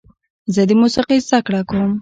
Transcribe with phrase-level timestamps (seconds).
[0.53, 1.85] زه د موسیقۍ زده کړه کوم.